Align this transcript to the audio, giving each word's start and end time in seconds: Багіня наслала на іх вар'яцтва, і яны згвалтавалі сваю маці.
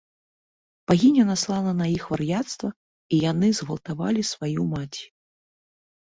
Багіня 0.91 1.23
наслала 1.31 1.73
на 1.81 1.85
іх 1.97 2.03
вар'яцтва, 2.13 2.69
і 3.17 3.19
яны 3.31 3.47
згвалтавалі 3.59 4.21
сваю 4.31 4.65
маці. 4.71 5.05